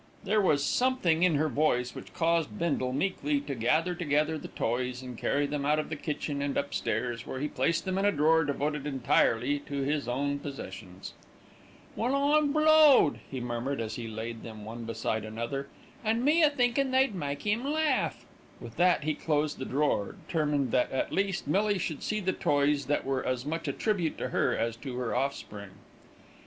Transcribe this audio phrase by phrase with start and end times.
[0.23, 5.03] There was something in her voice which caused Bindle meekly to gather together the toys
[5.03, 8.11] and carry them out of the kitchen and upstairs, where he placed them in a
[8.11, 11.13] drawer devoted entirely to his own possessions.
[11.95, 15.67] "Well, I'm blowed," he murmured, as he laid them one beside another.
[16.03, 18.25] "And me a thinkin' they'd make 'im laugh;"
[18.59, 22.87] with that he closed the drawer, determined that, at least, Millie should see the toys
[22.87, 25.73] that were as much a tribute to her as to her offspring.